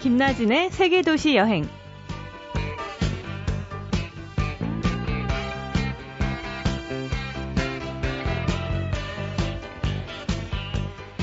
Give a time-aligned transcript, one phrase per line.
[0.00, 1.68] 김나진의 세계도시 여행.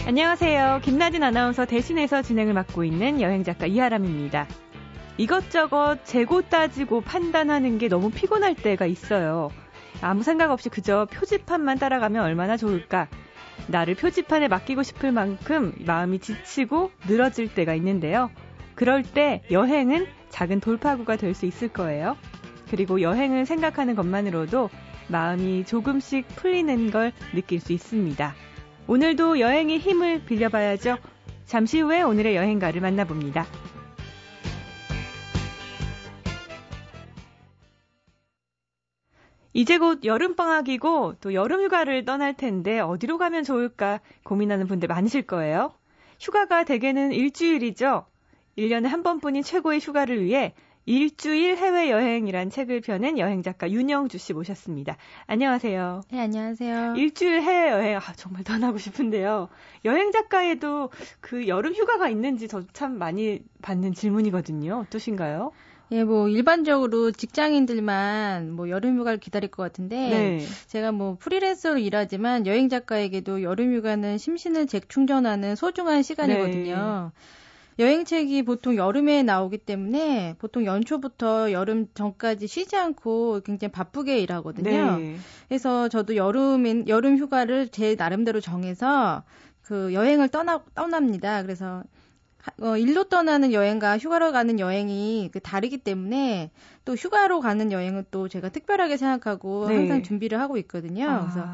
[0.06, 0.82] 안녕하세요.
[0.84, 4.46] 김나진 아나운서 대신해서 진행을 맡고 있는 여행작가 이하람입니다.
[5.18, 9.50] 이것저것 재고 따지고 판단하는 게 너무 피곤할 때가 있어요.
[10.02, 13.08] 아무 생각 없이 그저 표지판만 따라가면 얼마나 좋을까?
[13.66, 18.30] 나를 표지판에 맡기고 싶을 만큼 마음이 지치고 늘어질 때가 있는데요.
[18.78, 22.16] 그럴 때 여행은 작은 돌파구가 될 수 있을 거예요.
[22.70, 24.70] 그리고 여행을 생각하는 것만으로도
[25.08, 28.36] 마음이 조금씩 풀리는 걸 느낄 수 있습니다.
[28.86, 30.98] 오늘도 여행의 힘을 빌려봐야죠.
[31.46, 33.48] 잠시 후에 오늘의 여행가를 만나봅니다.
[39.54, 45.74] 이제 곧 여름방학이고 또 여름휴가를 떠날 텐데 어디로 가면 좋을까 고민하는 분들 많으실 거예요.
[46.20, 48.06] 휴가가 대개는 일주일이죠.
[48.58, 50.54] 1년에 한 번뿐인 최고의 휴가를 위해
[50.86, 54.96] 일주일 해외여행이란 책을 펴낸 여행작가 윤영주 씨 모셨습니다.
[55.26, 56.02] 안녕하세요.
[56.12, 56.94] 네, 안녕하세요.
[56.96, 59.50] 일주일 해외여행, 아, 정말 떠나고 싶은데요.
[59.84, 64.86] 여행작가에도 그 여름 휴가가 있는지 저 참 많이 받는 질문이거든요.
[64.88, 65.52] 어떠신가요?
[65.92, 70.46] 예, 뭐 일반적으로 직장인들만 뭐 여름 휴가를 기다릴 것 같은데 네.
[70.68, 77.12] 제가 뭐 프리랜서로 일하지만 여행 작가에게도 여름 휴가는 심신을 재충전하는 소중한 시간이거든요.
[77.14, 77.22] 네.
[77.80, 84.98] 여행책이 보통 여름에 나오기 때문에 보통 연초부터 여름 전까지 쉬지 않고 굉장히 바쁘게 일하거든요.
[84.98, 85.18] 네.
[85.48, 89.24] 그래서 저도 여름인 여름 휴가를 제 나름대로 정해서
[89.62, 91.44] 그 여행을 떠나 떠납니다.
[91.44, 91.84] 그래서
[92.62, 96.52] 어, 일로 떠나는 여행과 휴가로 가는 여행이 그 다르기 때문에
[96.86, 99.76] 또 휴가로 가는 여행은 또 제가 특별하게 생각하고 네.
[99.76, 101.08] 항상 준비를 하고 있거든요.
[101.10, 101.20] 아.
[101.22, 101.48] 그래서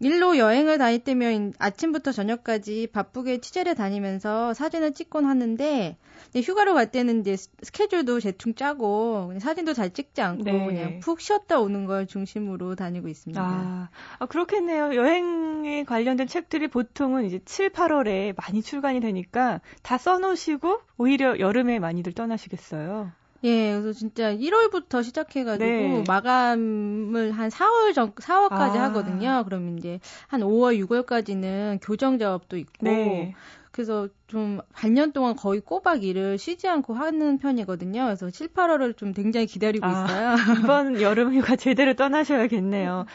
[0.00, 5.96] 일로 여행을 다닐 때면 아침부터 저녁까지 바쁘게 취재를 다니면서 사진을 찍곤 하는데
[6.34, 10.66] 휴가로 갈 때는 이제 스케줄도 대충 짜고 사진도 잘 찍지 않고 네.
[10.66, 13.42] 그냥 푹 쉬었다 오는 걸 중심으로 다니고 있습니다.
[13.42, 13.88] 아,
[14.18, 14.94] 아, 그렇겠네요.
[14.94, 22.12] 여행에 관련된 책들이 보통은 이제 7, 8월에 많이 출간이 되니까 다 써놓으시고 오히려 여름에 많이들
[22.12, 23.12] 떠나시겠어요.
[23.44, 26.04] 예, 그래서 진짜 1월부터 시작해가지고 네.
[26.06, 28.84] 마감을 한 4월 전 4월까지 아.
[28.84, 29.44] 하거든요.
[29.44, 33.34] 그럼 이제 한 5월 6월까지는 교정 작업도 있고 네.
[33.70, 38.06] 그래서 좀 반년 동안 거의 꼬박 일을 쉬지 않고 하는 편이거든요.
[38.06, 40.34] 그래서 7, 8월을 좀 굉장히 기다리고 아, 있어요.
[40.58, 43.06] 이번 여름 휴가 제대로 떠나셔야겠네요.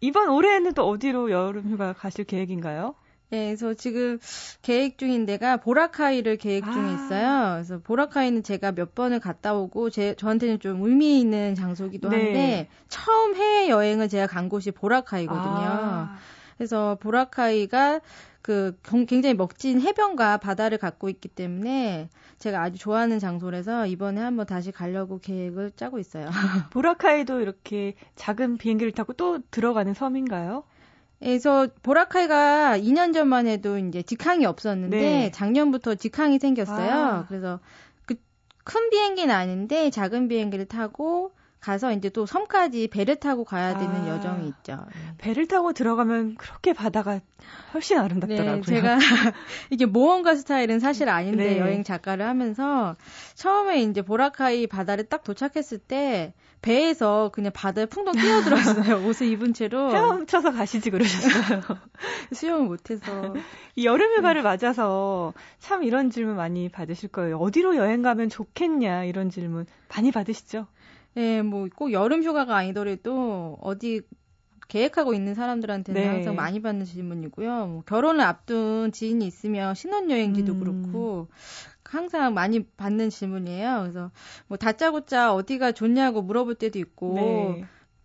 [0.00, 2.94] 이번 올해는 또 어디로 여름 휴가 가실 계획인가요?
[3.34, 4.18] 네, 그래서 지금
[4.62, 6.92] 계획 중인 데가 보라카이를 계획 중에 아.
[6.92, 7.52] 있어요.
[7.54, 12.16] 그래서 보라카이는 제가 몇 번을 갔다 오고 제 저한테는 좀 의미 있는 장소기도 네.
[12.16, 15.66] 한데 처음 해외 여행을 제가 간 곳이 보라카이거든요.
[15.66, 16.16] 아.
[16.56, 18.00] 그래서 보라카이가
[18.40, 18.78] 그
[19.08, 25.18] 굉장히 멋진 해변과 바다를 갖고 있기 때문에 제가 아주 좋아하는 장소라서 이번에 한번 다시 가려고
[25.18, 26.28] 계획을 짜고 있어요.
[26.70, 30.62] 보라카이도 이렇게 작은 비행기를 타고 또 들어가는 섬인가요?
[31.24, 35.30] 그래서 보라카이가 2년 전만 해도 이제 직항이 없었는데 네.
[35.30, 36.92] 작년부터 직항이 생겼어요.
[36.92, 37.26] 아.
[37.28, 37.60] 그래서
[38.06, 38.14] 그
[38.64, 41.32] 큰 비행기는 아닌데 작은 비행기를 타고
[41.64, 44.84] 가서 이제 또 섬까지 배를 타고 가야 되는 아, 여정이 있죠.
[45.16, 47.20] 배를 타고 들어가면 그렇게 바다가
[47.72, 48.56] 훨씬 아름답더라고요.
[48.56, 48.98] 네, 제가
[49.70, 51.58] 이게 모험가 스타일은 사실 아닌데 네.
[51.58, 52.96] 여행 작가를 하면서
[53.34, 59.04] 처음에 이제 보라카이 바다를 딱 도착했을 때 배에서 그냥 바다에 풍덩 뛰어들었어요.
[59.08, 59.90] 옷을 입은 채로.
[59.90, 61.62] 헤엄쳐서 가시지 그러셨어요.
[62.32, 63.34] 수영을 못해서.
[63.74, 64.44] 이 여름휴가를 음.
[64.44, 67.38] 맞아서 참 이런 질문 많이 받으실 거예요.
[67.38, 69.64] 어디로 여행 가면 좋겠냐 이런 질문
[69.94, 70.66] 많이 받으시죠?
[71.14, 74.02] 네, 뭐꼭 여름 휴가가 아니더라도 어디
[74.68, 76.08] 계획하고 있는 사람들한테는 네.
[76.08, 77.66] 항상 많이 받는 질문이고요.
[77.66, 80.58] 뭐 결혼을 앞둔 지인이 있으면 신혼여행지도 음.
[80.60, 81.28] 그렇고
[81.84, 83.80] 항상 많이 받는 질문이에요.
[83.82, 84.10] 그래서
[84.48, 87.64] 뭐 다짜고짜 어디가 좋냐고 물어볼 때도 있고 네.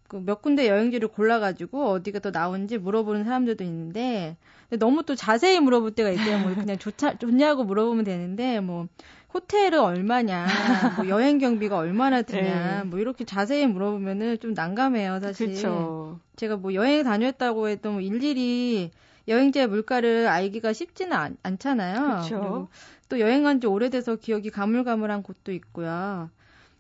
[0.10, 4.38] 그몇 군데 여행지를 골라가지고 어디가 더 나온지 물어보는 사람들도 있는데
[4.78, 6.40] 너무 또 자세히 물어볼 때가 있어요.
[6.40, 8.88] 뭐 그냥 좋자, 좋냐고 물어보면 되는데 뭐
[9.34, 10.46] 호텔은 얼마냐,
[11.06, 12.90] 뭐 여행 경비가 얼마나 드냐, 네.
[12.90, 15.54] 뭐 이렇게 자세히 물어보면은 좀 난감해요, 사실.
[15.54, 16.20] 그쵸.
[16.36, 18.92] 제가 뭐 여행 다녔다고 해도 뭐 일일이
[19.28, 22.22] 여행지의 물가를 알기가 쉽지는 않, 않잖아요.
[22.22, 22.68] 그쵸.
[23.10, 26.30] 또 여행 간지 오래돼서 기억이 가물가물한 곳도 있고요.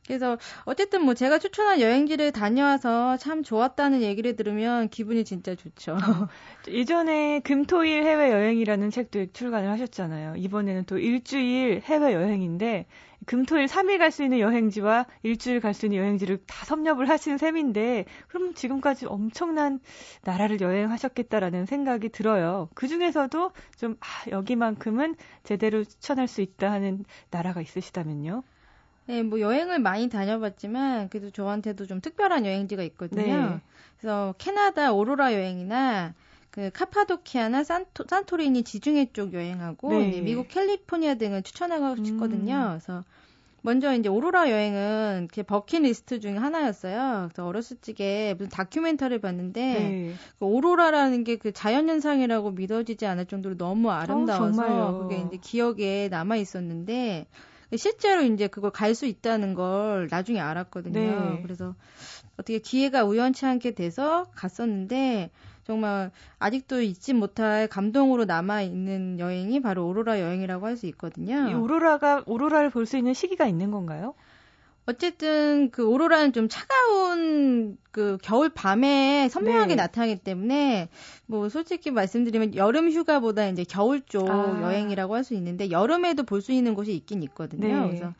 [0.09, 5.97] 그래서 어쨌든 뭐 제가 추천한 여행지를 다녀와서 참 좋았다는 얘기를 들으면 기분이 진짜 좋죠.
[6.67, 10.33] 예전에 금토일 해외 여행이라는 책도 출간을 하셨잖아요.
[10.38, 12.88] 이번에는 또 일주일 해외 여행인데
[13.27, 18.06] 금토일 3일 갈 수 있는 여행지와 일주일 갈 수 있는 여행지를 다 섭렵을 하신 셈인데
[18.29, 19.79] 그럼 지금까지 엄청난
[20.23, 22.67] 나라를 여행하셨겠다라는 생각이 들어요.
[22.73, 28.41] 그 중에서도 좀 아, 여기만큼은 제대로 추천할 수 있다 하는 나라가 있으시다면요?
[29.09, 33.23] 네, 뭐 여행을 많이 다녀봤지만 그래도 저한테도 좀 특별한 여행지가 있거든요.
[33.23, 33.61] 네.
[33.97, 36.13] 그래서 캐나다 오로라 여행이나
[36.51, 40.21] 그 카파도키아나 산토, 산토리니 지중해 쪽 여행하고 네.
[40.21, 42.53] 미국 캘리포니아 등을 추천하고 싶거든요.
[42.53, 42.69] 음.
[42.69, 43.03] 그래서
[43.63, 47.29] 먼저 이제 오로라 여행은 제 버킷리스트 중에 하나였어요.
[47.29, 50.13] 그래서 어렸을 적에 무슨 다큐멘터리를 봤는데 네.
[50.38, 56.09] 그 오로라라는 게 그 자연 현상이라고 믿어지지 않을 정도로 너무 아름다워서 어, 그게 이제 기억에
[56.09, 57.25] 남아 있었는데
[57.77, 60.94] 실제로 이제 그걸 갈 수 있다는 걸 나중에 알았거든요.
[61.00, 61.39] 네.
[61.44, 61.75] 그래서
[62.33, 65.30] 어떻게 기회가 우연치 않게 돼서 갔었는데
[65.66, 71.48] 정말 아직도 잊지 못할 감동으로 남아 있는 여행이 바로 오로라 여행이라고 할 수 있거든요.
[71.50, 74.16] 이 오로라가 오로라를 볼 수 있는 시기가 있는 건가요?
[74.89, 79.75] 어쨌든 그 오로라는 좀 차가운 그 겨울 밤에 선명하게 네.
[79.75, 80.89] 나타나기 때문에
[81.27, 84.59] 뭐 솔직히 말씀드리면 여름 휴가보다 이제 겨울 쪽 아.
[84.62, 87.68] 여행이라고 할 수 있는데 여름에도 볼 수 있는 곳이 있긴 있거든요.
[87.68, 87.88] 네.
[87.88, 88.13] 그래서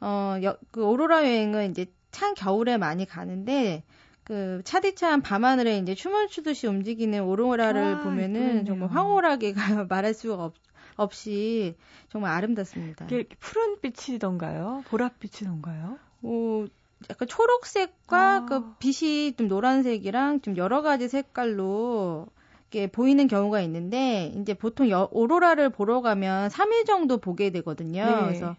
[0.00, 3.84] 어그 오로라 여행은 이제 찬 겨울에 많이 가는데
[4.24, 8.64] 그 차디찬 밤하늘에 이제 춤을 추듯이 움직이는 오로라를 아, 보면은 그러네요.
[8.64, 9.54] 정말 황홀하게
[9.88, 10.54] 말할 수가 없,
[10.96, 11.74] 없이
[12.10, 13.06] 정말 아름답습니다.
[13.40, 14.84] 푸른 빛이던가요?
[14.88, 15.98] 보랏빛이던가요?
[16.22, 16.64] 어,
[17.10, 18.46] 약간 초록색과 아.
[18.46, 22.26] 그 빛이 좀 노란색이랑 좀 여러 가지 색깔로
[22.70, 28.04] 이렇게 보이는 경우가 있는데 이제 보통 여, 오로라를 보러 가면 3일 정도 보게 되거든요.
[28.04, 28.22] 네.
[28.24, 28.56] 그래서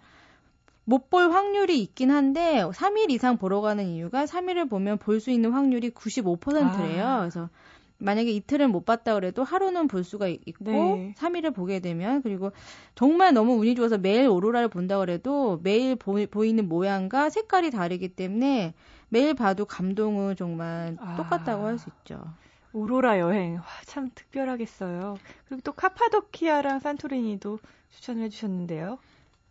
[0.85, 5.51] 못 볼 확률이 있긴 한데 3일 이상 보러 가는 이유가 3일을 보면 볼 수 있는
[5.53, 7.05] 확률이 95%래요.
[7.05, 7.19] 아.
[7.19, 7.49] 그래서
[8.03, 11.15] 만약에 이틀을 못 봤다 그래도 하루는 볼 수가 있고 네.
[11.17, 12.51] 3일을 보게 되면 그리고
[12.95, 18.73] 정말 너무 운이 좋아서 매일 오로라를 본다 그래도 매일 보, 이는 모양과 색깔이 다르기 때문에
[19.09, 21.15] 매일 봐도 감동은 정말 아.
[21.15, 22.21] 똑같다고 할수 있죠.
[22.73, 25.17] 오로라 여행 와, 참 특별하겠어요.
[25.47, 27.59] 그리고 또 카파도키아랑 산토리니도
[27.91, 28.97] 추천을 해주셨는데요.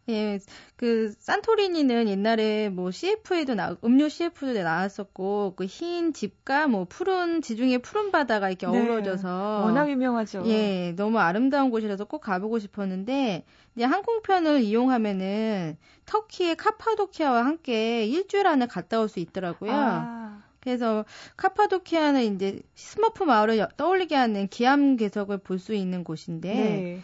[0.08, 0.40] 예,
[0.76, 7.78] 그 산토리니는 옛날에 뭐 CF에도 나 음료 CF도 나왔었고 그 흰 집과 뭐 푸른 지중해
[7.78, 10.42] 푸른 바다가 이렇게 네, 어우러져서 워낙 유명하죠.
[10.46, 13.44] 예, 너무 아름다운 곳이라서 꼭 가보고 싶었는데
[13.76, 15.76] 이제 항공편을 이용하면은
[16.06, 19.70] 터키의 카파도키아와 함께 일주일 안에 갔다 올 수 있더라고요.
[19.72, 20.42] 아.
[20.60, 21.04] 그래서
[21.36, 27.00] 카파도키아는 이제 스머프 마을을 떠올리게 하는 기암 괴석을 볼 수 있는 곳인데 네.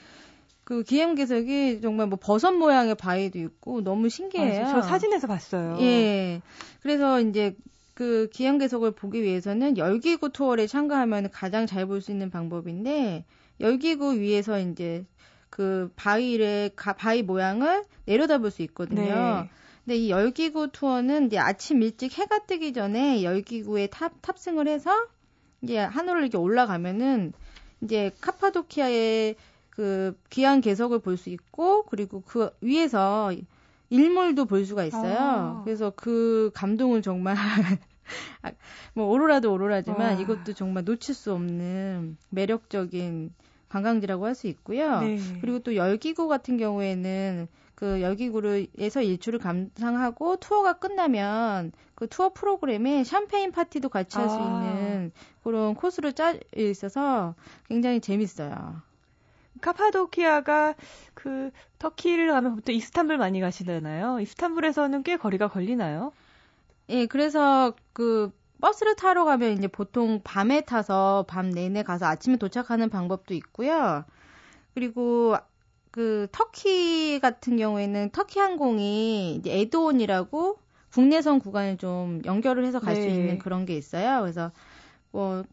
[0.69, 4.67] 그 기엠괴석이 정말 뭐 버섯 모양의 바위도 있고 너무 신기해요.
[4.67, 5.79] 아, 저 사진에서 봤어요.
[5.81, 6.43] 예.
[6.83, 7.57] 그래서 이제
[7.95, 13.25] 그 기엠괴석을 보기 위해서는 열기구 투어를 참가하면 가장 잘 볼 수 있는 방법인데
[13.61, 15.07] 열기구 위에서 이제
[15.49, 19.01] 그 바위를 가, 바위 모양을 내려다볼 수 있거든요.
[19.01, 19.51] 네.
[19.87, 24.91] 근데 이 열기구 투어는 이제 아침 일찍 해가 뜨기 전에 열기구에 탑 탑승을 해서
[25.63, 27.33] 이제 하늘을 이렇게 올라가면은
[27.81, 29.37] 이제 카파도키아의
[29.79, 33.33] 그 기암괴석을 볼 수 있고 그리고 그 위에서
[33.91, 35.19] 일몰도 볼 수가 있어요.
[35.19, 35.61] 아.
[35.65, 37.37] 그래서 그 감동을 정말
[38.43, 38.51] 아,
[38.95, 40.13] 뭐 오로라도 오로라지만 와.
[40.15, 43.33] 이것도 정말 놓칠 수 없는 매력적인
[43.69, 45.01] 관광지라고 할 수 있고요.
[45.01, 45.19] 네.
[45.41, 47.47] 그리고 또 열기구 같은 경우에는
[47.77, 54.41] 그 열기구를에서 일출을 감상하고 투어가 끝나면 그 투어 프로그램에 샴페인 파티도 같이 할수 아.
[54.41, 55.13] 있는
[55.45, 57.37] 그런 코스로 짜 있어서
[57.69, 58.83] 굉장히 재밌어요.
[59.61, 60.75] 카파도키아가
[61.15, 64.21] 그 터키를 가면 보통 이스탄불 많이 가시잖아요.
[64.21, 66.13] 이스탄불에서는 꽤 거리가 걸리나요?
[66.89, 72.89] 예, 그래서 그 버스를 타러 가면 이제 보통 밤에 타서 밤 내내 가서 아침에 도착하는
[72.89, 74.05] 방법도 있고요.
[74.75, 75.37] 그리고
[75.91, 80.59] 그 터키 같은 경우에는 터키 항공이 이제 에드온이라고
[80.93, 83.15] 국내선 구간을 좀 연결을 해서 갈수 네.
[83.15, 84.21] 있는 그런 게 있어요.
[84.21, 84.51] 그래서
[85.11, 85.45] 뭐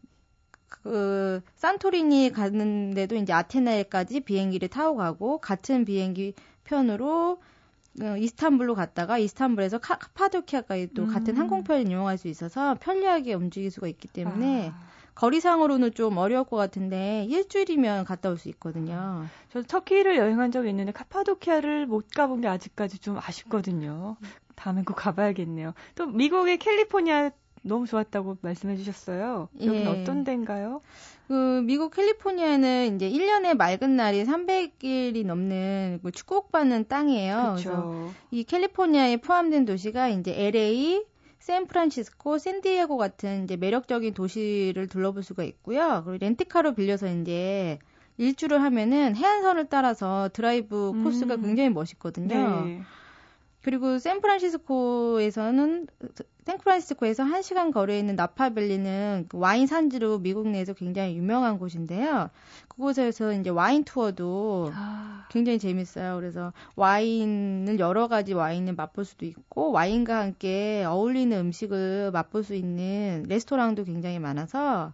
[0.68, 7.40] 그 산토리니 가는데도 이제 아테네까지 비행기를 타고 가고 같은 비행기 편으로
[8.02, 11.08] 어, 이스탄불로 갔다가 이스탄불에서 카, 파도키아까지 또 음.
[11.08, 14.86] 같은 항공편을 이용할 수 있어서 편리하게 움직일 수가 있기 때문에 아.
[15.14, 19.24] 거리상으로는 좀 어려울 것 같은데 일주일이면 갔다 올 수 있거든요.
[19.50, 24.16] 저도 터키를 여행한 적이 있는데 카파도키아를 못 가본 게 아직까지 좀 아쉽거든요.
[24.56, 25.72] 다음에 꼭 가봐야겠네요.
[25.94, 27.30] 또 미국의 캘리포니아
[27.66, 29.48] 너무 좋았다고 말씀해 주셨어요.
[29.60, 29.86] 여기 예.
[29.86, 30.80] 어떤 데인가요?
[31.28, 37.54] 그 미국 캘리포니아는 이제 1년에 맑은 날이 300일이 넘는 그 축복받는 땅이에요.
[37.56, 37.70] 그쵸.
[37.70, 41.04] 그래서 이 캘리포니아에 포함된 도시가 이제 LA,
[41.40, 46.02] 샌프란시스코, 샌디에고 같은 이제 매력적인 도시를 둘러볼 수가 있고요.
[46.04, 47.78] 그리고 렌트카로 빌려서 이제
[48.18, 51.42] 일주를 하면은 해안선을 따라서 드라이브 코스가 음.
[51.42, 52.64] 굉장히 멋있거든요.
[52.64, 52.82] 네.
[53.66, 55.88] 그리고 샌프란시스코에서는
[56.44, 62.30] 샌프란시스코에서 1시간 거리에 있는 나파밸리는 그 와인 산지로 미국 내에서 굉장히 유명한 곳인데요.
[62.68, 65.26] 그곳에서 이제 와인 투어도 아.
[65.30, 66.14] 굉장히 재밌어요.
[66.14, 73.24] 그래서 와인을 여러 가지 와인을 맛볼 수도 있고 와인과 함께 어울리는 음식을 맛볼 수 있는
[73.26, 74.92] 레스토랑도 굉장히 많아서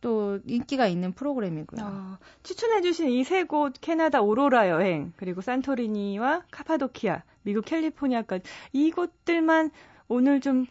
[0.00, 1.84] 또 인기가 있는 프로그램이고요.
[1.84, 9.70] 어, 추천해주신 이 세 곳 캐나다 오로라 여행 그리고 산토리니와 카파도키아 미국 캘리포니아까지 이곳들만
[10.08, 10.66] 오늘 좀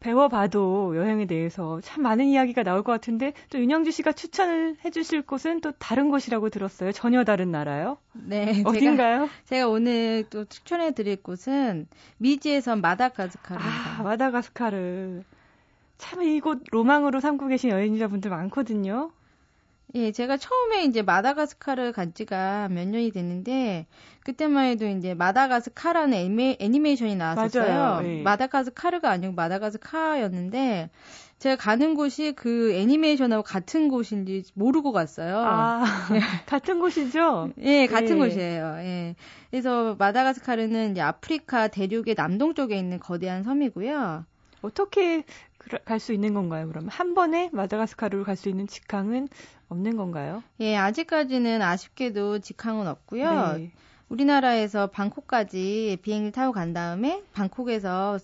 [0.00, 5.60] 배워봐도 여행에 대해서 참 많은 이야기가 나올 것 같은데 또 윤영주 씨가 추천을 해주실 곳은
[5.60, 6.92] 또 다른 곳이라고 들었어요.
[6.92, 7.98] 전혀 다른 나라요?
[8.12, 8.62] 네.
[8.64, 9.26] 어딘가요?
[9.26, 13.98] 제가, 제가 오늘 또 추천해드릴 곳은 미지에서 마다가스카르입니다.
[13.98, 15.22] 아, 마다가스카르.
[15.98, 19.10] 참 이곳 로망으로 삼고 계신 여행자분들 많거든요.
[19.94, 23.86] 예, 제가 처음에 이제 마다가스카르 간 지가 몇 년이 됐는데
[24.22, 28.02] 그때만 해도 이제 마다가스카라는 애니, 애니메이션이 나왔었어요.
[28.04, 28.22] 예.
[28.22, 30.90] 마다가스카르가 아니고 마다가스카였는데
[31.38, 35.38] 제가 가는 곳이 그 애니메이션하고 같은 곳인지 모르고 갔어요.
[35.38, 36.18] 아, 예.
[36.44, 37.52] 같은 곳이죠?
[37.62, 38.14] 예, 같은 예.
[38.14, 38.74] 곳이에요.
[38.80, 39.14] 예.
[39.50, 44.26] 그래서 마다가스카르는 이제 아프리카 대륙의 남동쪽에 있는 거대한 섬이고요.
[44.60, 45.24] 어떻게
[45.84, 46.90] 갈 수 있는 건가요, 그러면?
[46.90, 49.28] 한 번에 마다가스카르로 갈 수 있는 직항은
[49.68, 50.42] 없는 건가요?
[50.60, 53.56] 예, 아직까지는 아쉽게도 직항은 없고요.
[53.58, 53.72] 네.
[54.08, 58.18] 우리나라에서 방콕까지 비행기 타고 간 다음에 방콕에서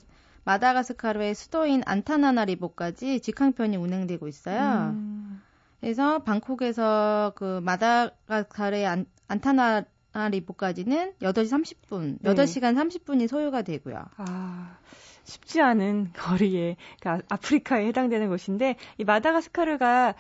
[0.44, 4.92] 마다가스카르의 수도인 안타나나리보까지 직항편이 운행되고 있어요.
[4.94, 5.42] 음.
[5.80, 11.50] 그래서 방콕에서 그 마다가스카르의 안, 안타나나리보까지는 8시
[11.88, 12.34] 30분, 네.
[12.34, 14.04] 8시간 30분이 소요가 되고요.
[14.16, 14.78] 아.
[15.25, 20.14] 쉽지 않은 거리에 그러니까 아프리카에 해당되는 곳인데 이 마다가스카르가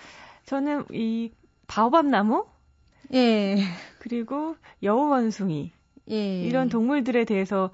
[0.46, 1.32] 저는 이
[1.66, 2.46] 바오밥 나무
[3.12, 3.56] 예.
[4.00, 5.72] 그리고 여우 원숭이
[6.10, 6.42] 예.
[6.42, 7.70] 이런 동물들에 대해서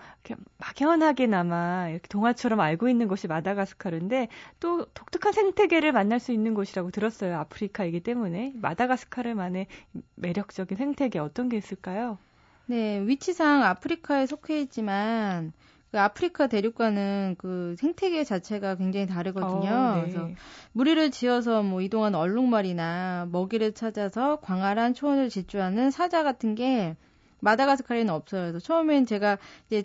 [0.59, 4.29] 막연하게나마 이렇게 동화처럼 알고 있는 곳이 마다가스카르인데
[4.61, 7.37] 또 독특한 생태계를 만날 수 있는 곳이라고 들었어요.
[7.39, 9.67] 아프리카이기 때문에 마다가스카르만의
[10.15, 12.19] 매력적인 생태계 어떤 게 있을까요?
[12.67, 15.53] 네, 위치상 아프리카에 속해 있지만
[15.91, 19.71] 그 아프리카 대륙과는 그 생태계 자체가 굉장히 다르거든요.
[19.71, 20.01] 어, 네.
[20.01, 20.29] 그래서
[20.73, 26.97] 무리를 지어서 뭐 이동한 얼룩말이나 먹이를 찾아서 광활한 초원을 질주하는 사자 같은 게
[27.41, 28.43] 마다가스카르에는 없어요.
[28.43, 29.83] 그래서 처음엔 제가 이제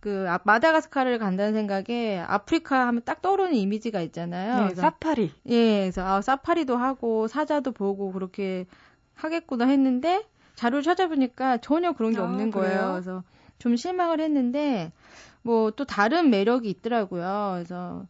[0.00, 4.66] 그 아, 마다가스카르를 간다는 생각에 아프리카 하면 딱 떠오르는 이미지가 있잖아요.
[4.68, 5.30] 네, 사파리.
[5.46, 8.66] 예, 그래서 아, 사파리도 하고 사자도 보고 그렇게
[9.14, 10.24] 하겠구나 했는데
[10.56, 12.90] 자료를 찾아보니까 전혀 그런 게 아, 없는 거예요.
[12.94, 13.22] 그래서
[13.62, 14.90] 좀 실망을 했는데
[15.42, 17.52] 뭐 또 다른 매력이 있더라고요.
[17.54, 18.04] 그래서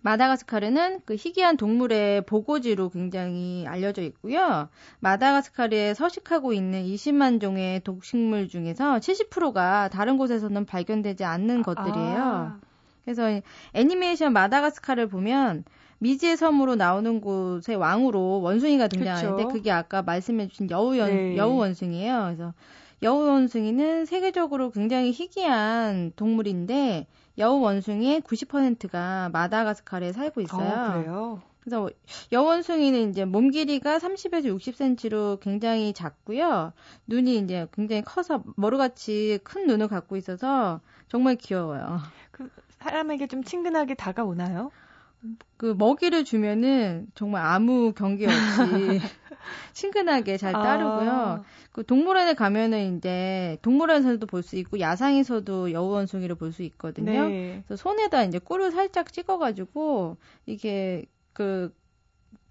[0.00, 4.68] 마다가스카르는 그 희귀한 동물의 보고지로 굉장히 알려져 있고요.
[5.00, 12.18] 마다가스카르에 서식하고 있는 20만 종의 독식물 중에서 70%가 다른 곳에서는 발견되지 않는 것들이에요.
[12.18, 12.58] 아.
[13.04, 13.40] 그래서
[13.74, 15.64] 애니메이션 마다가스카르를 보면
[15.98, 19.52] 미지의 섬으로 나오는 곳의 왕으로 원숭이가 등장하는데 그쵸?
[19.52, 21.36] 그게 아까 말씀해주신 여우 연, 네.
[21.36, 22.22] 여우 원숭이에요.
[22.24, 22.54] 그래서
[23.02, 27.06] 여우 원숭이는 세계적으로 굉장히 희귀한 동물인데
[27.38, 30.90] 여우 원숭이의 90%가 마다가스카르에 살고 있어요.
[30.90, 31.42] 어, 그래요?
[31.60, 31.90] 그래서
[32.32, 36.72] 여우 원숭이는 이제 몸 길이가 30에서 60cm로 굉장히 작고요.
[37.06, 42.00] 눈이 이제 굉장히 커서 머루같이 큰 눈을 갖고 있어서 정말 귀여워요.
[42.30, 44.70] 그 사람에게 좀 친근하게 다가오나요?
[45.56, 49.00] 그 먹이를 주면은 정말 아무 경계 없이
[49.72, 51.10] 친근하게 잘 따르고요.
[51.10, 51.42] 아.
[51.72, 57.28] 그 동물원에 가면은 이제 동물원에서도 볼 수 있고 야상에서도 여우원숭이를 볼 수 있거든요.
[57.28, 57.62] 네.
[57.66, 61.74] 그래서 손에다 이제 꿀을 살짝 찍어가지고 이게 그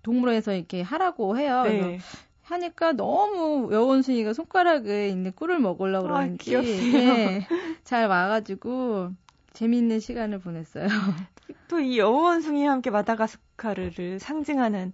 [0.04, 1.64] 동물원에서 이렇게 하라고 해요.
[1.64, 1.80] 네.
[1.80, 2.04] 그래서
[2.44, 7.48] 하니까 너무 여우원숭이가 손가락에 있는 꿀을 먹으려고 아, 그러는지 아, 네,
[7.84, 9.12] 잘 와가지고
[9.54, 10.88] 재미있는 시간을 보냈어요.
[11.68, 14.94] 또 이 여우원숭이와 함께 마다가스카르를 상징하는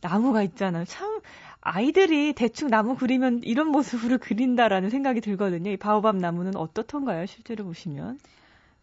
[0.00, 0.84] 나무가 있잖아요.
[0.84, 1.20] 참
[1.60, 5.70] 아이들이 대충 나무 그리면 이런 모습으로 그린다라는 생각이 들거든요.
[5.70, 7.26] 이 바오밥 나무는 어떻던가요?
[7.26, 8.18] 실제로 보시면?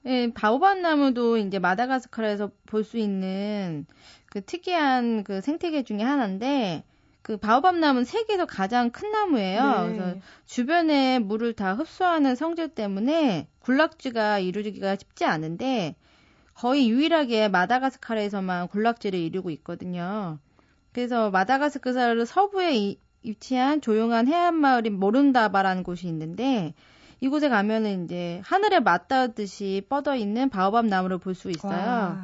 [0.05, 3.85] 예, 바오밥 나무도 이제 마다가스카르에서 볼 수 있는
[4.25, 6.83] 그 특이한 그 생태계 중에 하나인데
[7.21, 9.87] 그 바오밥 나무는 세계에서 가장 큰 나무예요.
[9.87, 9.95] 네.
[9.95, 15.95] 그래서 주변에 물을 다 흡수하는 성질 때문에 군락지가 이루기가 쉽지 않은데
[16.55, 20.37] 거의 유일하게 마다가스카르에서만 군락지를 이루고 있거든요.
[20.91, 26.73] 그래서 마다가스카르 서부에 위치한 조용한 해안 마을인 모른다바라는 곳이 있는데
[27.21, 31.71] 이곳에 가면은 이제 하늘에 맞닿듯이 뻗어 있는 바오밥 나무를 볼 수 있어요.
[31.71, 32.17] 와.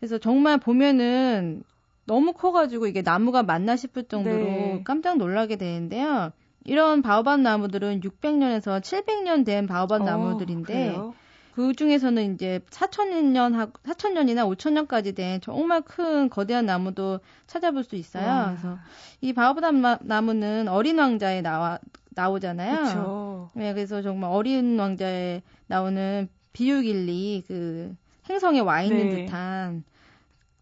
[0.00, 1.62] 그래서 정말 보면은
[2.06, 4.82] 너무 커가지고 이게 나무가 맞나 싶을 정도로 네.
[4.84, 6.32] 깜짝 놀라게 되는데요.
[6.64, 11.14] 이런 바오밥 나무들은 600년에서 700년 된 바오밥 어, 나무들인데 그래요?
[11.58, 18.28] 그 중에서는 이제 4천년 4천년이나 5천년까지 된 정말 큰 거대한 나무도 찾아볼 수 있어요.
[18.28, 18.46] 와.
[18.50, 18.78] 그래서
[19.20, 19.74] 이 바오밥
[20.04, 22.84] 나무는 어린 왕자에 나와 나오잖아요.
[22.84, 23.50] 그쵸.
[23.54, 27.96] 네, 그래서 정말 어린 왕자에 나오는 비유길리 그
[28.30, 29.24] 행성에 와 있는 네.
[29.24, 29.82] 듯한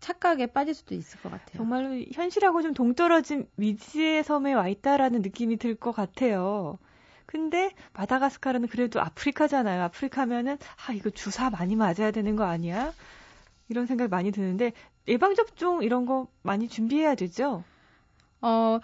[0.00, 1.58] 착각에 빠질 수도 있을 것 같아요.
[1.58, 6.78] 정말로 현실하고 좀 동떨어진 위치의 섬에 와 있다라는 느낌이 들 것 같아요.
[7.26, 9.82] 근데 마다가스카르는 그래도 아프리카잖아요.
[9.84, 12.92] 아프리카면은 아 이거 주사 많이 맞아야 되는 거 아니야?
[13.68, 14.72] 이런 생각이 많이 드는데
[15.08, 17.64] 예방 접종 이런 거 많이 준비해야 되죠.
[18.40, 18.78] 어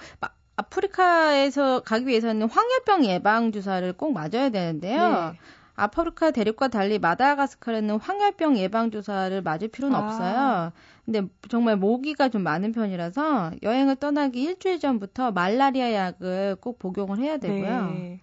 [0.56, 5.32] 아프리카에서 가기 위해서는 황열병 예방 주사를 꼭 맞아야 되는데요.
[5.32, 5.38] 네.
[5.74, 10.04] 아프리카 대륙과 달리 마다가스카르는 황열병 예방 주사를 맞을 필요는 아.
[10.04, 10.72] 없어요.
[11.04, 17.38] 근데 정말 모기가 좀 많은 편이라서 여행을 떠나기 일주일 전부터 말라리아 약을 꼭 복용을 해야
[17.38, 17.86] 되고요.
[17.92, 18.20] 네.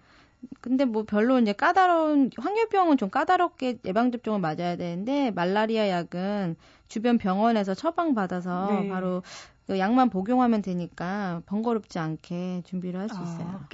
[0.60, 6.56] 근데 뭐 별로 이제 까다로운 황열병은 좀 까다롭게 예방 접종을 맞아야 되는데 말라리아 약은
[6.88, 8.88] 주변 병원에서 처방 받아서 네.
[8.88, 9.22] 바로
[9.66, 13.46] 그 약만 복용하면 되니까 번거롭지 않게 준비를 할수 아, 있어요.
[13.48, 13.68] 아,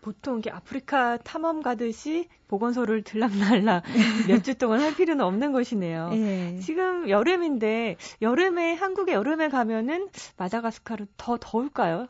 [0.00, 3.82] 보통 이게 아프리카 탐험 가듯이 보건소를 들락날락
[4.28, 6.10] 몇 주 동안 할 필요는 없는 것이네요.
[6.10, 6.56] 네.
[6.60, 12.06] 지금 여름인데 여름에 한국에 여름에 가면은 마다가스카르 더 더울까요?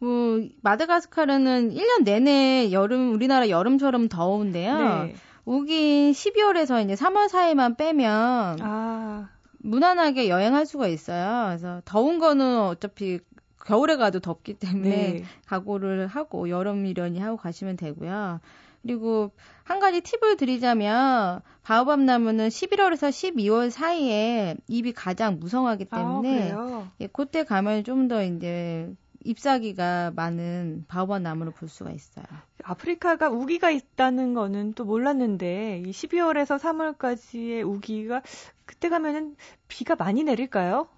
[0.00, 4.78] 뭐 마다가스카르는 1년 내내 여름 우리나라 여름처럼 더운데요.
[5.04, 5.14] 네.
[5.44, 9.28] 우긴 12월에서 이제 3월 사이만 빼면 아.
[9.58, 11.48] 무난하게 여행할 수가 있어요.
[11.48, 13.20] 그래서 더운 거는 어차피
[13.64, 15.24] 겨울에 가도 덥기 때문에 네.
[15.46, 18.40] 각오를 하고 여름이려니 하고 가시면 되고요.
[18.82, 19.32] 그리고
[19.64, 26.90] 한 가지 팁을 드리자면 바오밥 나무는 11월에서 12월 사이에 잎이 가장 무성하기 아, 때문에 아,
[27.00, 28.90] 예, 그때 가면 좀 더 이제
[29.24, 32.24] 잎사귀가 많은 바오밥 나무를 볼 수가 있어요.
[32.62, 38.22] 아프리카가 우기가 있다는 거는 또 몰랐는데 이 12월에서 3월까지의 우기가
[38.64, 39.36] 그때 가면은
[39.68, 40.88] 비가 많이 내릴까요?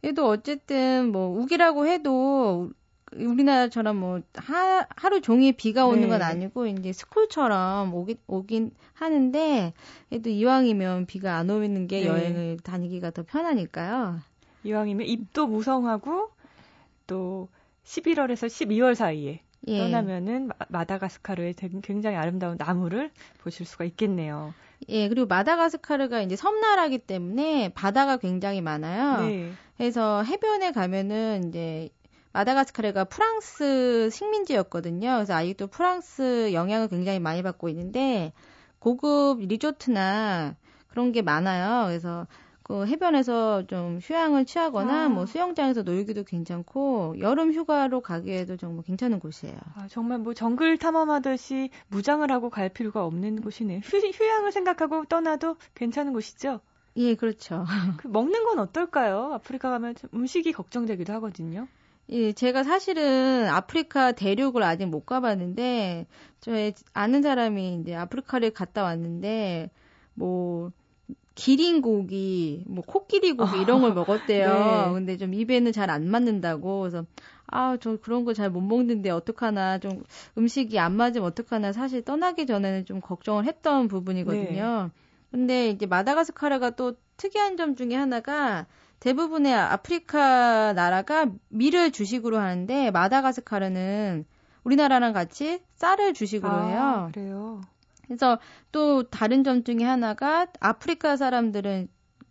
[0.00, 2.70] 그래도 어쨌든 뭐 우기라고 해도
[3.14, 6.08] 우리나라처럼 뭐 하, 하루 종일 비가 오는 네.
[6.08, 9.72] 건 아니고 이제 스콜처럼 오긴 오긴 하는데
[10.08, 12.06] 그래도 이왕이면 비가 안 오는 게 네.
[12.06, 14.20] 여행을 다니기가 더 편하니까요.
[14.64, 16.30] 이왕이면 입도 무성하고
[17.12, 17.50] 또
[17.84, 19.78] 11월에서 12월 사이에 예.
[19.78, 23.10] 떠나면은 마다가스카르의 굉장히 아름다운 나무를
[23.42, 24.54] 보실 수가 있겠네요.
[24.88, 29.26] 예, 그리고 마다가스카르가 이제 섬나라기 때문에 바다가 굉장히 많아요.
[29.26, 29.52] 네.
[29.76, 31.90] 그래서 해변에 가면은 이제
[32.32, 35.16] 마다가스카르가 프랑스 식민지였거든요.
[35.16, 38.32] 그래서 아직도 프랑스 영향을 굉장히 많이 받고 있는데
[38.78, 40.56] 고급 리조트나
[40.88, 41.88] 그런 게 많아요.
[41.88, 42.26] 그래서
[42.72, 45.08] 그 해변에서 좀 휴양을 취하거나 아.
[45.10, 49.58] 뭐 수영장에서 놀기도 괜찮고 여름 휴가로 가기에도 정말 괜찮은 곳이에요.
[49.74, 53.80] 아, 정말 뭐 정글 탐험하듯이 무장을 하고 갈 필요가 없는 곳이네요.
[53.84, 56.60] 휴, 휴양을 생각하고 떠나도 괜찮은 곳이죠?
[56.96, 57.66] 예, 그렇죠.
[58.00, 59.34] 그 먹는 건 어떨까요?
[59.34, 61.68] 아프리카 가면 음식이 걱정되기도 하거든요.
[62.08, 66.06] 예, 제가 사실은 아프리카 대륙을 아직 못 가봤는데,
[66.40, 69.70] 저의 아는 사람이 이제 아프리카를 갔다 왔는데,
[70.14, 70.72] 뭐,
[71.34, 74.48] 기린 고기, 뭐 코끼리 고기 이런 걸 먹었대요.
[74.50, 74.92] 네.
[74.94, 76.80] 근데 좀 입에는 잘 안 맞는다고.
[76.80, 77.04] 그래서
[77.46, 79.78] 아, 저 그런 거 잘 못 먹는데 어떡하나.
[79.78, 80.02] 좀
[80.38, 81.72] 음식이 안 맞으면 어떡하나.
[81.72, 84.90] 사실 떠나기 전에는 좀 걱정을 했던 부분이거든요.
[84.94, 85.00] 네.
[85.30, 88.66] 근데 이제 마다가스카르가 또 특이한 점 중에 하나가
[89.00, 94.24] 대부분의 아프리카 나라가 밀을 주식으로 하는데 마다가스카르는
[94.64, 97.08] 우리나라랑 같이 쌀을 주식으로 아, 해요.
[97.12, 97.60] 그래요.
[98.06, 98.38] 그래서
[98.72, 101.88] 또 다른 점 중에 하나가 아프리카 사람들은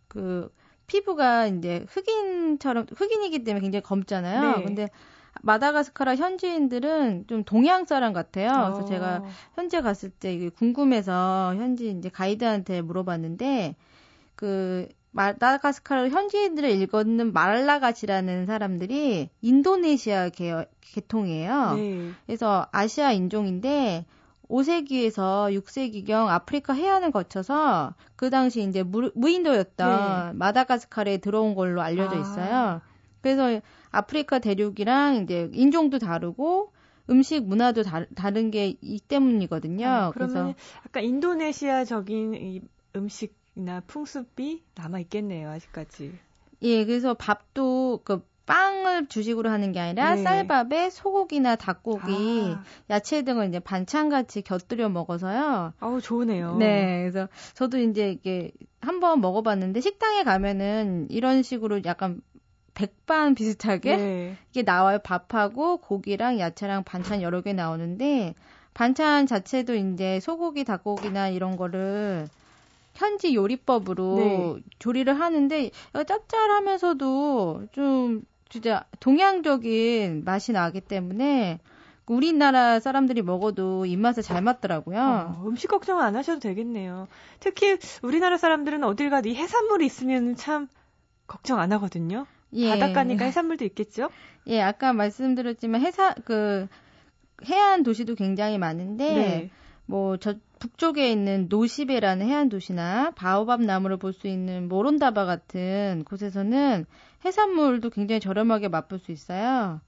[0.07, 0.51] 그
[0.87, 4.57] 피부가 이제 흑인처럼 흑인이기 때문에 굉장히 검잖아요.
[4.57, 4.63] 네.
[4.63, 4.89] 근데
[5.41, 8.49] 마다가스카라 현지인들은 좀 동양 사람 같아요.
[8.49, 8.85] 그래서 어.
[8.85, 9.23] 제가
[9.55, 13.75] 현재 갔을 때 이게 궁금해서 현지 이제 가이드한테 물어봤는데
[14.35, 21.73] 그 마다가스카르 현지인들을 읽었는 말라가시라는 사람들이 인도네시아 계, 계통이에요.
[21.75, 22.11] 네.
[22.25, 24.05] 그래서 아시아 인종인데
[24.51, 30.37] 5세기에서 6세기경 아프리카 해안을 거쳐서 그 당시 이제 무, 무인도였던 네.
[30.37, 32.19] 마다가스카르에 들어온 걸로 알려져 아.
[32.19, 32.55] 있어요.
[32.55, 32.81] 아.
[33.21, 33.61] 그래서
[33.91, 36.73] 아프리카 대륙이랑 이제 인종도 다르고
[37.09, 39.87] 음식 문화도 다, 다른 게 이 때문이거든요.
[39.87, 40.53] 아, 그래서
[40.85, 42.61] 약간 인도네시아적인 이
[42.95, 46.13] 음식 풍습이나 풍습이 남아 있겠네요, 아직까지.
[46.63, 50.23] 예, 그래서 밥도 그 빵을 주식으로 하는 게 아니라 네.
[50.23, 52.63] 쌀밥에 소고기나 닭고기, 아.
[52.89, 55.71] 야채 등을 이제 반찬같이 곁들여 먹어서요.
[55.79, 56.57] 아우 좋으네요.
[56.57, 62.19] 네, 그래서 저도 이제 이게 한번 먹어봤는데 식당에 가면은 이런 식으로 약간
[62.73, 64.37] 백반 비슷하게 네.
[64.49, 64.99] 이게 나와요.
[65.01, 68.35] 밥하고 고기랑 야채랑 반찬 여러 개 나오는데
[68.73, 72.27] 반찬 자체도 이제 소고기, 닭고기나 이런 거를
[72.95, 74.15] 현지 요리법으로
[74.57, 74.63] 네.
[74.79, 75.71] 조리를 하는데
[76.05, 81.59] 짭짤하면서도 좀 진짜 동양적인 맛이 나기 때문에
[82.05, 84.99] 우리나라 사람들이 먹어도 입맛에 잘 맞더라고요.
[84.99, 87.07] 어, 음식 걱정 안 하셔도 되겠네요.
[87.39, 90.67] 특히 우리나라 사람들은 어딜 가도 이 해산물이 있으면 참
[91.27, 92.25] 걱정 안 하거든요.
[92.51, 92.69] 예.
[92.69, 94.09] 바닷가니까 해산물도 있겠죠?
[94.47, 96.67] 예, 아까 말씀드렸지만 해사 그
[97.45, 99.49] 해안 도시도 굉장히 많은데 네.
[99.85, 106.85] 뭐저 북쪽에 있는 노시베라는 해안 도시나 바오밥 나무를 볼 수 있는 모론다바 같은 곳에서는
[107.25, 109.81] 해산물도 굉장히 저렴하게 맛볼 수 있어요.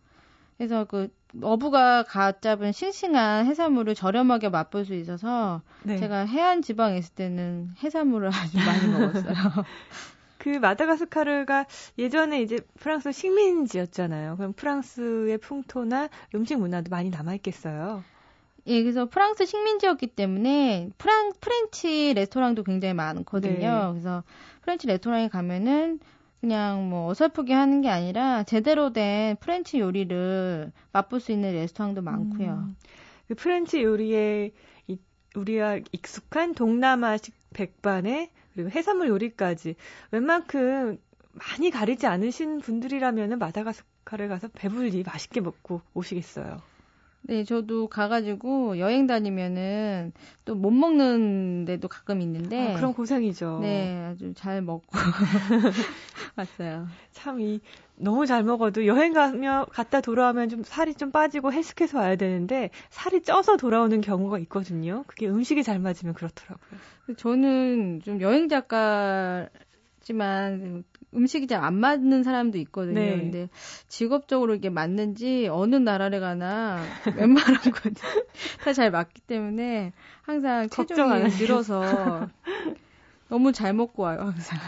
[0.57, 1.09] 그래서 그
[1.41, 5.97] 어부가 갓 잡은 싱싱한 해산물을 저렴하게 맛볼 수 있어서 네.
[5.97, 9.33] 제가 해안 지방에 있을 때는 해산물을 아주 많이 먹었어요.
[10.37, 11.65] 그 마다가스카르가
[11.97, 14.35] 예전에 이제 프랑스 식민지였잖아요.
[14.35, 18.03] 그럼 프랑스의 풍토나 음식 문화도 많이 남아 있겠어요.
[18.67, 23.85] 예, 그래서 프랑스 식민지였기 때문에 프랑 French 레스토랑도 굉장히 많거든요.
[23.85, 23.91] 네.
[23.91, 24.23] 그래서
[24.61, 25.99] French 레스토랑에 가면은
[26.43, 32.65] 그냥 뭐 어설프게 하는 게 아니라 제대로 된 French 요리를 맛볼 수 있는 레스토랑도 많고요.
[32.67, 32.75] 음,
[33.29, 34.51] 그 French 요리에
[34.87, 34.97] 이,
[35.35, 39.75] 우리가 익숙한 동남아식 백반에 그리고 해산물 요리까지
[40.11, 40.97] 웬만큼
[41.31, 46.61] 많이 가리지 않으신 분들이라면 마다가스카르 가서 배불리 맛있게 먹고 오시겠어요.
[47.25, 50.11] 네, 저도 가가지고 여행 다니면은
[50.45, 52.73] 또 못 먹는 데도 가끔 있는데.
[52.73, 53.59] 아, 그런 고생이죠.
[53.61, 54.83] 네, 아주 잘 먹고
[56.35, 56.87] 왔어요.
[57.11, 57.61] 참, 이,
[57.95, 63.21] 너무 잘 먹어도 여행 가면, 갔다 돌아오면 좀 살이 좀 빠지고 헬스케서 와야 되는데, 살이
[63.21, 65.05] 쪄서 돌아오는 경우가 있거든요.
[65.07, 66.79] 그게 음식이 잘 맞으면 그렇더라고요.
[67.17, 69.49] 저는 좀 여행 작가지만
[71.15, 72.95] 음식이 잘 안 맞는 사람도 있거든요.
[72.99, 73.17] 네.
[73.17, 73.49] 근데
[73.87, 76.81] 직업적으로 이게 맞는지 어느 나라를 가나
[77.15, 77.93] 웬만한 건
[78.63, 82.27] 다 잘 맞기 때문에 항상 체중이 늘어서
[83.29, 84.59] 너무 잘 먹고 와요, 항상.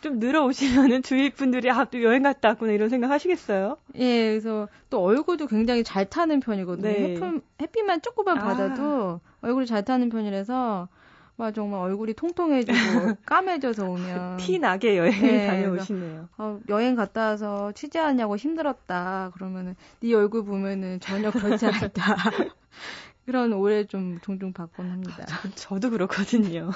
[0.00, 3.76] 좀 늘어오시면은 주위 분들이 아, 또 여행 갔다 왔구나 이런 생각 하시겠어요?
[3.96, 6.86] 예, 그래서 또 얼굴도 굉장히 잘 타는 편이거든요.
[6.88, 7.14] 네.
[7.14, 8.42] 햇빛, 햇빛만 조금만 아.
[8.42, 10.88] 받아도 얼굴이 잘 타는 편이라서
[11.36, 12.74] 막 정말 얼굴이 통통해지고
[13.26, 16.28] 까매져서 오면 티 나게 여행을 네, 다녀오시네요.
[16.38, 19.30] 어, 여행 갔다 와서 취재하냐고 힘들었다.
[19.34, 22.16] 그러면은 네 얼굴 보면은 전혀 그렇지 않다.
[23.24, 25.24] 그런 오해 좀 종종 받곤 합니다.
[25.28, 26.70] 아, 저, 도 그렇거든요.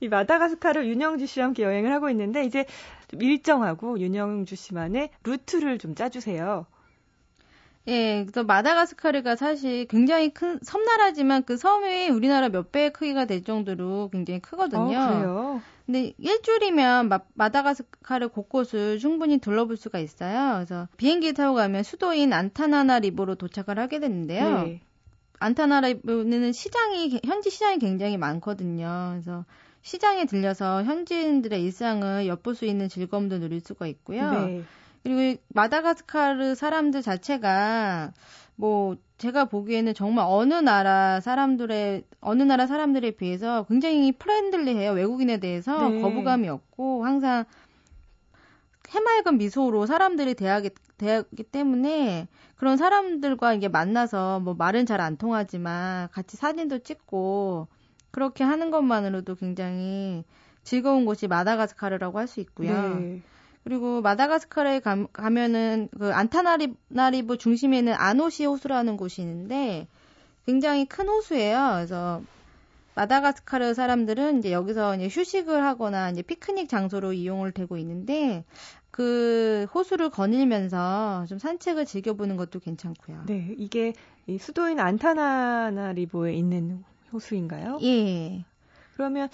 [0.00, 2.66] 이 마다가스카르 윤영주 씨와 함께 여행을 하고 있는데 이제
[3.08, 6.66] 좀 일정하고 윤영주 씨만의 루트를 좀 짜주세요.
[7.88, 14.10] 예, 그래서 마다가스카르가 사실 굉장히 큰 섬나라지만 그 섬이 우리나라 몇 배의 크기가 될 정도로
[14.12, 14.98] 굉장히 크거든요.
[14.98, 15.62] 어, 그래요?
[15.86, 20.54] 근데 일주일이면 마, 마다가스카르 곳곳을 충분히 둘러볼 수가 있어요.
[20.56, 24.44] 그래서 비행기 타고 가면 수도인 안타나나리보로 도착을 하게 되는데요.
[24.44, 24.80] 네.
[25.40, 29.10] 안타나나리보는 시장이 현지 시장이 굉장히 많거든요.
[29.12, 29.44] 그래서
[29.82, 34.30] 시장에 들려서 현지인들의 일상을 엿볼 수 있는 즐거움도 누릴 수가 있고요.
[34.30, 34.62] 네.
[35.02, 38.12] 그리고 마다가스카르 사람들 자체가
[38.56, 44.92] 뭐 제가 보기에는 정말 어느 나라 사람들의 어느 나라 사람들에 비해서 굉장히 프렌들리해요.
[44.92, 46.00] 외국인에 대해서 네.
[46.00, 47.44] 거부감이 없고 항상
[48.90, 56.08] 해맑은 미소로 사람들이 대하기, 대하기 때문에 그런 사람들과 이게 만나서 뭐 말은 잘 안 통하지만
[56.10, 57.68] 같이 사진도 찍고
[58.10, 60.24] 그렇게 하는 것만으로도 굉장히
[60.64, 62.98] 즐거운 곳이 마다가스카르라고 할 수 있고요.
[63.00, 63.22] 네.
[63.64, 69.86] 그리고 마다가스카르에 가, 가면은 그 안타나리브 중심에는 아노시 호수라는 곳이 있는데
[70.46, 71.72] 굉장히 큰 호수예요.
[71.74, 72.22] 그래서
[72.94, 78.44] 마다가스카르 사람들은 이제 여기서 이제 휴식을 하거나 이제 피크닉 장소로 이용을 되고 있는데
[78.90, 83.24] 그 호수를 거닐면서 좀 산책을 즐겨보는 것도 괜찮고요.
[83.26, 83.92] 네, 이게
[84.26, 87.78] 이 수도인 안타나나리보에 있는 호수인가요?
[87.82, 88.44] 예.
[88.94, 89.28] 그러면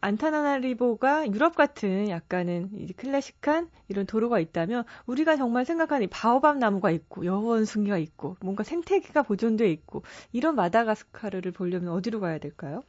[0.00, 7.98] 안타나나리보가 유럽 같은 약간은 클래식한 이런 도로가 있다면 우리가 정말 생각하는 바오밥 나무가 있고 여원숭이가
[7.98, 12.82] 있고 뭔가 생태계가 보존돼 있고 이런 마다가스카르를 보려면 어디로 가야 될까요?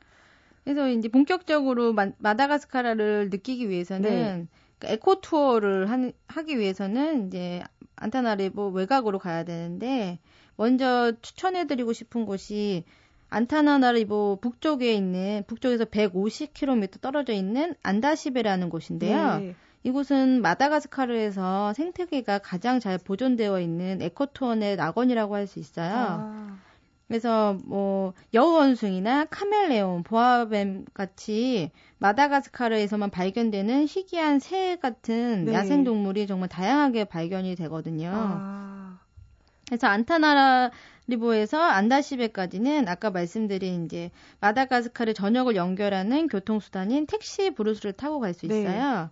[0.64, 4.48] 그래서 이제 본격적으로 마, 다가스카르를 느끼기 위해서는 네.
[4.80, 7.62] 그 에코 투어를 한, 하기 위해서는 이제
[7.96, 10.20] 안타나리보 외곽으로 가야 되는데
[10.56, 12.84] 먼저 추천해드리고 싶은 곳이
[13.32, 19.40] 안타나나리보 북쪽에 있는 북쪽에서 150km 떨어져 있는 안다시베라는 곳인데요.
[19.40, 19.56] 네.
[19.84, 25.96] 이곳은 마다가스카르에서 생태계가 가장 잘 보존되어 있는 에코톤의 낙원이라고 할 수 있어요.
[25.96, 26.58] 아.
[27.08, 35.54] 그래서 뭐 여우원숭이나 카멜레온, 보아뱀 같이 마다가스카르에서만 발견되는 희귀한 새 같은 네.
[35.54, 38.12] 야생 동물이 정말 다양하게 발견이 되거든요.
[38.14, 39.00] 아.
[39.72, 48.60] 그래서 안타나리보에서 안다시베까지는 아까 말씀드린 이제 마다가스카르 전역을 연결하는 교통수단인 택시 브루스를 타고 갈수 네.
[48.60, 49.04] 있어요.
[49.04, 49.10] 네.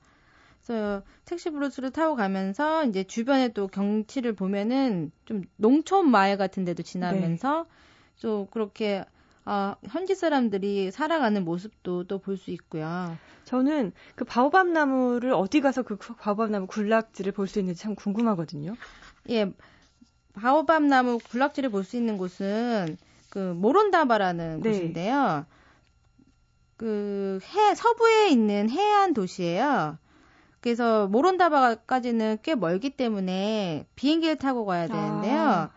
[0.66, 6.84] 그래서 택시 브루스를 타고 가면서 이제 주변에 또 경치를 보면은 좀 농촌 마을 같은 데도
[6.84, 7.70] 지나면서 네.
[8.18, 9.06] 좀 그렇게
[9.46, 13.18] 아, 현지 사람들이 살아가는 모습도 또 볼 수 있고요.
[13.46, 18.76] 저는 그 바오밥 나무를 어디 가서 그 바오밥 나무 군락지를 볼 수 있는지 참 궁금하거든요.
[19.30, 19.54] 예.
[20.40, 22.98] 바오밥 나무 군락지를 볼 수 있는 곳은
[23.30, 24.70] 그 모론다바라는 네.
[24.70, 25.46] 곳인데요.
[26.78, 29.98] 그 해, 서부에 있는 해안 도시예요.
[30.62, 35.40] 그래서 모론다바까지는 꽤 멀기 때문에 비행기를 타고 가야 되는데요.
[35.40, 35.70] 아.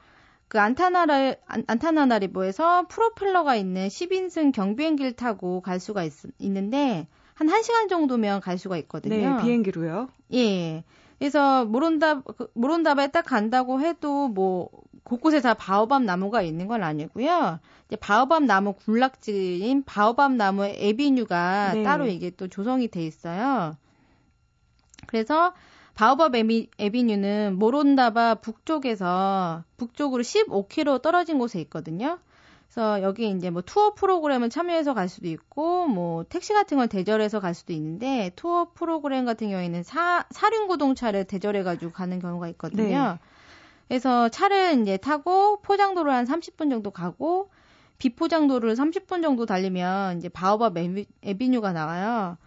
[0.49, 1.35] 그 안타나라
[1.67, 8.77] 안타나나리보에서 프로펠러가 있는 10인승 경비행기를 타고 갈 수가 있, 있는데 한 1시간 정도면 갈 수가
[8.79, 9.37] 있거든요.
[9.37, 10.09] 네, 비행기로요?
[10.35, 10.85] 예.
[11.23, 14.69] 그래서 모론다 그 모론다바에 딱 간다고 해도 뭐
[15.05, 17.61] 곳곳에 다 바오밥 나무가 있는 건 아니고요.
[17.87, 21.85] 이제 바오밥 나무 군락지인 바오밥 나무 에비뉴가 네.
[21.85, 23.77] 따로 이게 또 조성이 돼 있어요.
[25.07, 25.55] 그래서
[25.95, 32.19] 바오밥 에비, 에비뉴는 모론다바 북쪽에서 북쪽으로 15km 떨어진 곳에 있거든요.
[32.73, 37.39] 그래서 여기 이제 뭐 투어 프로그램을 참여해서 갈 수도 있고 뭐 택시 같은 걸 대절해서
[37.39, 43.13] 갈 수도 있는데 투어 프로그램 같은 경우에는 사 사륜구동 차를 대절해 가지고 가는 경우가 있거든요.
[43.13, 43.19] 네.
[43.89, 47.51] 그래서 차를 이제 타고 포장도로 한 30분 정도 가고
[47.99, 50.75] 비포장도를 30분 정도 달리면 이제 바오밥
[51.23, 52.39] 에비뉴가 나와요.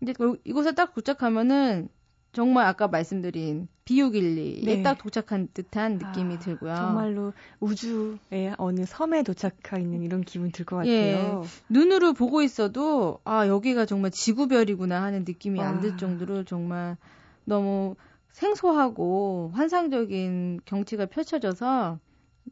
[0.00, 1.88] 이제 그 이곳에 딱 도착하면은
[2.32, 4.82] 정말 아까 말씀드린 비우길리에 네.
[4.82, 6.74] 딱 도착한 듯한 느낌이 아, 들고요.
[6.76, 10.90] 정말로 우주의 어느 섬에 도착하 있는 이런 기분 들 것 같아요.
[10.92, 16.96] 예, 눈으로 보고 있어도 아 여기가 정말 지구별이구나 하는 느낌이 안 들 정도로 정말
[17.44, 17.96] 너무
[18.32, 21.98] 생소하고 환상적인 경치가 펼쳐져서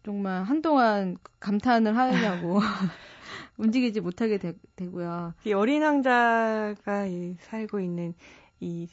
[0.04, 2.58] 정말 한동안 감탄을 하려고
[3.58, 4.54] 움직이지 못하게 되,
[4.90, 7.06] 고요 이 어린 왕자가
[7.40, 8.14] 살고 있는
[8.60, 8.88] 이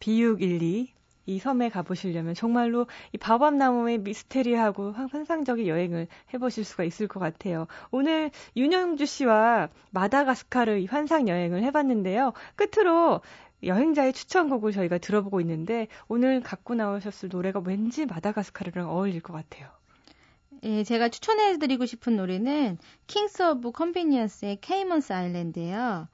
[0.00, 0.96] 비육1 2
[1.28, 7.66] 이 섬에 가보시려면 정말로 이 바밤나무의 미스테리하고 환상적인 여행을 해보실 수가 있을 것 같아요.
[7.90, 12.32] 오늘 윤영주 씨와 마다가스카르 이 환상 여행을 해봤는데요.
[12.54, 13.22] 끝으로
[13.64, 19.68] 여행자의 추천곡을 저희가 들어보고 있는데 오늘 갖고 나오셨을 노래가 왠지 마다가스카르랑 어울릴 것 같아요.
[20.62, 26.08] 예, 제가 추천해드리고 싶은 노래는 Kings of Convenience의 Cayman Islands예요.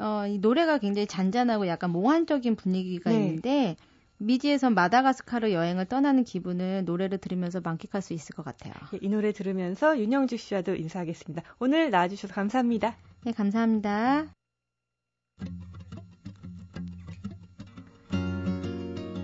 [0.00, 3.16] 어, 이 노래가 굉장히 잔잔하고 약간 몽환적인 분위기가 네.
[3.16, 3.76] 있는데
[4.18, 8.74] 미지의 섬 마다가스카르 여행을 떠나는 기분을 노래를 들으면서 만끽할 수 있을 것 같아요.
[8.94, 11.42] 예, 이 노래 들으면서 윤영주 씨와도 인사하겠습니다.
[11.58, 12.96] 오늘 나와주셔서 감사합니다.
[13.24, 14.26] 네, 감사합니다.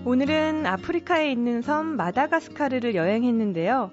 [0.06, 3.90] 오늘은 아프리카에 있는 섬 마다가스카르를 여행했는데요.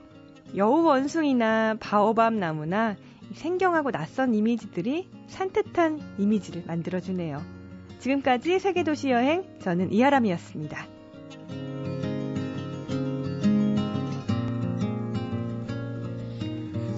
[0.56, 2.96] 여우 원숭이나 바오밤 나무나
[3.34, 7.44] 생경하고 낯선 이미지들이 산뜻한 이미지를 만들어주네요.
[8.00, 10.88] 지금까지 세계도시 여행, 저는 이하람이었습니다.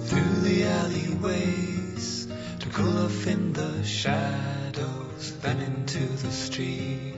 [0.06, 2.26] Through the alleyways
[2.58, 7.14] to cool off in the shadows, then into the street.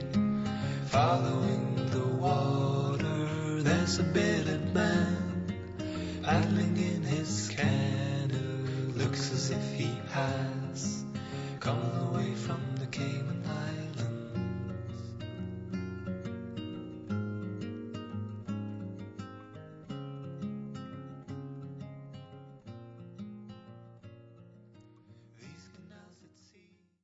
[0.87, 5.47] Following the water, there's a bearded man
[6.23, 8.18] paddling in his canoe.
[8.99, 11.05] Looks as if he has
[11.61, 13.38] come all the way from the Cayman